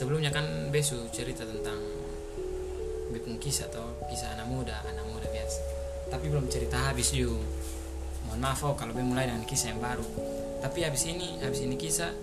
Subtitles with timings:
[0.00, 1.76] sebelumnya kan besu cerita tentang
[3.12, 5.60] bepung kisah atau kisah anak muda anak muda biasa.
[6.08, 7.36] Tapi belum cerita habis juga
[8.24, 10.06] mohon maaf oh kalau be mulai dengan kisah yang baru.
[10.64, 12.16] Tapi habis ini habis ini kisah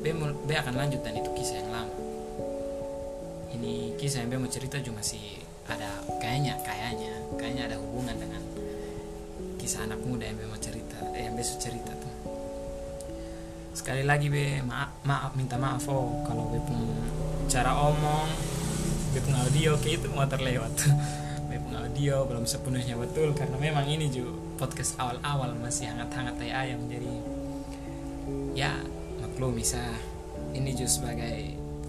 [0.00, 0.16] be,
[0.48, 1.94] be akan lanjut dan itu kisah yang lama.
[3.52, 8.40] Ini kisah yang be mau cerita juga masih ada kayaknya kayaknya kayaknya ada hubungan dengan
[9.60, 12.08] kisah anak muda yang be mau cerita eh, yang besok cerita tuh.
[13.76, 16.82] Sekali lagi be maaf, maaf minta maaf oh kalau be pun
[17.48, 18.28] cara omong
[19.16, 20.72] be pun audio kayak itu mau terlewat
[21.48, 26.50] be pun audio belum sepenuhnya betul karena memang ini juga podcast awal-awal masih hangat-hangat tai
[26.50, 26.82] ayam.
[26.90, 27.14] Jadi
[28.52, 28.74] ya
[29.24, 29.80] maklum bisa
[30.52, 31.36] ini juga sebagai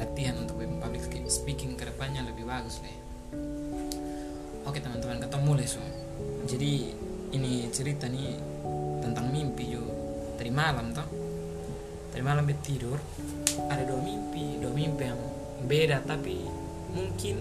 [0.00, 2.96] latihan untuk be pun public speaking ke depannya lebih bagus deh
[4.62, 5.82] oke teman-teman ketemu mulai so
[6.46, 6.94] jadi
[7.32, 8.36] ini cerita nih
[9.02, 9.82] tentang mimpi yo
[10.36, 11.06] tadi malam toh.
[12.12, 13.00] Tadi malam tidur
[13.72, 15.16] ada dua mimpi dua mimpi yang
[15.66, 16.42] beda tapi
[16.92, 17.36] mungkin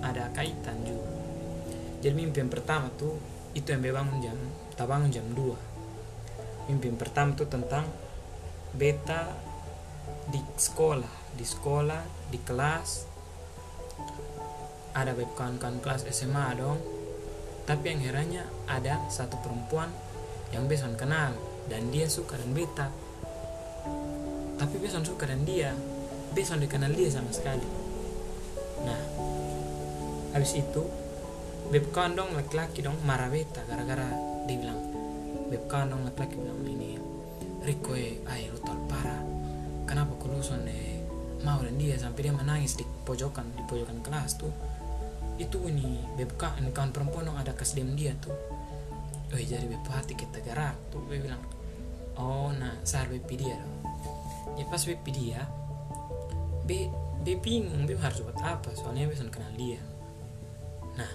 [0.00, 1.10] ada kaitan juga.
[2.00, 3.20] Jadi mimpi yang pertama tuh
[3.52, 4.38] itu yang bangun jam
[4.78, 5.70] tak jam 2
[6.70, 7.82] mimpi yang pertama tuh tentang
[8.74, 9.34] beta
[10.30, 11.34] di sekolah.
[11.34, 13.10] Di sekolah di kelas.
[14.94, 16.78] Ada web kawan-kawan kelas SMA dong.
[17.66, 19.90] Tapi yang herannya ada satu perempuan
[20.50, 21.34] yang beson kenal
[21.70, 22.90] dan dia suka dan beta.
[24.58, 25.74] Tapi beson suka dan dia
[26.32, 27.66] beson dikenal dia sama sekali.
[28.86, 29.00] Nah
[30.30, 30.82] habis itu
[31.70, 34.10] beb kawan dong laki-laki dong marah beta gara-gara
[34.46, 34.78] dia bilang
[35.50, 36.98] beb kawan dong laki-laki bilang ini
[37.60, 39.20] Riko eh ay lu tol parah.
[39.84, 41.02] Kenapa kuluson eh
[41.44, 44.52] mau dan dia sampai dia menangis di pojokan di pojokan kelas tuh.
[45.36, 48.32] Itu ini bebka ini kawan perempuan dong ada kesedihan dia tuh.
[49.30, 51.42] Oh jadi beb hati kita gerak tuh beb bilang.
[52.16, 53.76] Oh nah sar beb dia dong.
[54.56, 55.44] Ya pas beb dia
[56.70, 56.86] be
[57.26, 58.70] be bingung be harus buat apa?
[58.78, 59.82] Soalnya be kenal dia.
[60.94, 61.10] Nah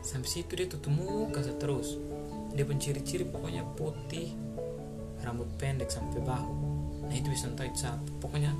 [0.00, 2.00] sampai situ dia tutup muka terus.
[2.56, 4.32] Dia pun ciri-ciri pokoknya putih
[5.20, 6.52] rambut pendek sampai bahu.
[7.04, 8.08] Nah itu bisa tahu itu siapa.
[8.24, 8.56] Pokoknya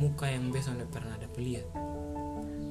[0.00, 1.68] muka yang biasa udah pernah ada lihat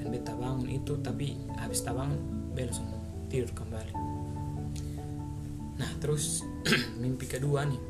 [0.00, 2.16] dan beta bangun itu tapi habis bangun
[2.56, 2.88] beta langsung
[3.28, 3.94] tidur kembali.
[5.76, 6.40] Nah terus
[7.02, 7.82] mimpi kedua nih.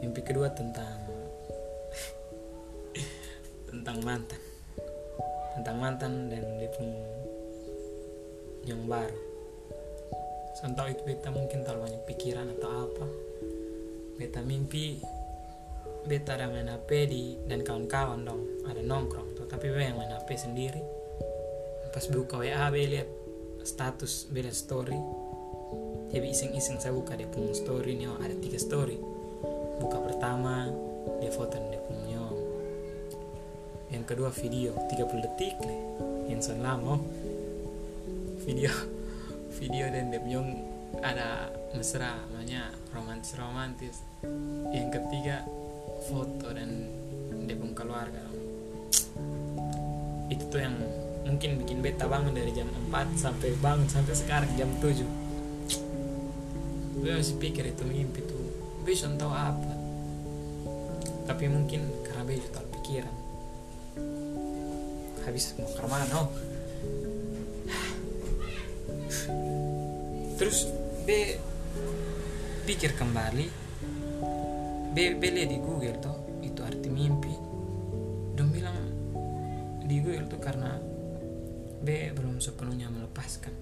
[0.00, 1.01] Mimpi kedua tentang
[3.72, 4.40] tentang mantan.
[5.56, 6.70] Tentang mantan dan dia
[8.68, 9.18] yang baru.
[10.62, 13.06] Tahu itu beta mungkin terlalu banyak pikiran atau apa.
[14.14, 15.02] Beta mimpi
[16.02, 20.10] beta ada main HP di dan kawan-kawan dong ada nongkrong tuh tapi be yang main
[20.14, 20.82] HP sendiri.
[21.90, 23.08] Pas buka WA be lihat
[23.62, 24.98] status beda story.
[26.12, 29.00] Jadi iseng-iseng saya buka dia punya story nih oh, ada tiga story.
[29.80, 30.68] Buka pertama
[31.22, 32.11] dia foto dia punya
[33.92, 34.72] yang kedua video.
[34.88, 35.54] 30 detik.
[35.62, 35.80] Nih
[36.32, 37.00] yang selama oh,
[38.48, 38.72] video.
[39.62, 40.42] Video dan dia punya
[41.04, 44.02] ada mesra namanya romantis romantis.
[44.74, 45.44] Yang ketiga
[46.08, 46.88] foto dan
[47.46, 48.26] dia pun keluarga.
[50.32, 50.74] Itu tuh yang
[51.28, 55.06] mungkin bikin beta bangun dari jam 4 sampai bangun sampai sekarang jam 7
[57.02, 58.42] gue masih pikir itu mimpi tuh.
[58.82, 59.74] Bisa tahu apa.
[61.28, 63.21] Tapi mungkin karena total pikiran
[65.22, 66.26] habis mau ke mana
[70.42, 70.66] terus
[71.06, 71.38] B
[72.66, 73.46] pikir kembali.
[74.92, 77.30] B, B lihat di Google tuh itu arti mimpi.
[78.34, 78.74] Dong bilang
[79.86, 80.78] di Google tuh karena
[81.82, 83.54] B belum sepenuhnya melepaskan.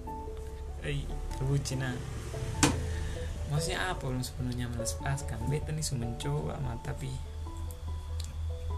[0.85, 1.05] Eh
[1.45, 1.93] lucu nah.
[3.53, 5.37] Maksudnya apa belum sepenuhnya melepaskan?
[5.49, 7.09] B tadi mencoba mah tapi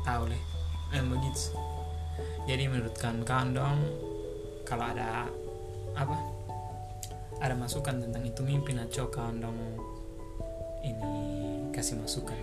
[0.04, 0.63] tahu leh
[0.94, 1.58] eh begitu
[2.44, 3.80] jadi menurut kawan-kawan dong
[4.68, 5.28] kalau ada
[5.96, 6.18] apa?
[7.40, 9.60] Ada masukan tentang itu mimpi nah kawan dong.
[10.84, 11.12] Ini
[11.72, 12.36] kasih masukan.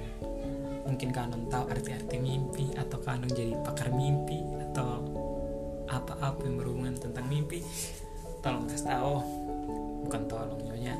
[0.88, 4.40] Mungkin kalian tahu arti-arti mimpi atau kalian jadi pakar mimpi
[4.70, 5.04] atau
[5.88, 7.60] apa-apa yang berhubungan tentang mimpi.
[8.40, 9.14] Tolong kasih tahu.
[10.08, 10.96] Bukan tolong nyonya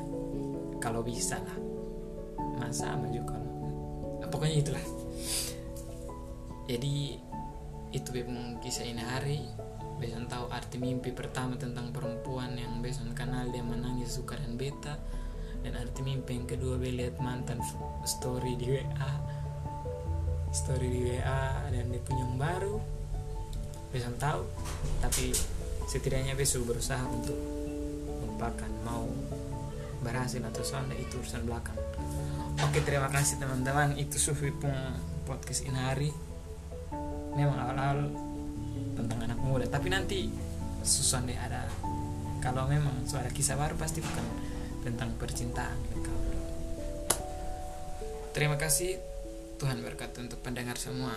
[0.77, 1.57] kalau bisa lah.
[2.61, 4.85] Masa kalau pokoknya itulah.
[6.69, 7.17] Jadi
[7.91, 9.39] itu memang kisah ini hari.
[10.01, 14.97] Beson tahu arti mimpi pertama tentang perempuan yang Beson kenal dia menangis suka dan beta.
[15.61, 17.61] Dan arti mimpi yang kedua be lihat mantan
[18.01, 19.13] story di WA
[20.51, 22.75] story di WA dan dia punya yang baru.
[23.91, 24.41] Beson tahu
[25.03, 25.35] tapi
[25.85, 27.37] setidaknya Beson berusaha untuk
[28.23, 28.71] melupakan.
[28.87, 29.05] Mau
[30.01, 31.77] berhasil atau soalnya itu urusan belakang.
[32.65, 33.95] Oke terima kasih teman-teman.
[34.01, 34.73] Itu Sufi pun
[35.29, 36.30] podcast ini hari
[37.35, 37.99] memang awal-awal
[38.95, 39.65] tentang anak muda.
[39.67, 40.27] Tapi nanti
[40.81, 41.69] susun deh ada
[42.41, 44.25] kalau memang suara kisah baru pasti bukan
[44.81, 45.77] tentang percintaan.
[48.31, 48.97] Terima kasih.
[49.61, 51.13] Tuhan berkati untuk pendengar semua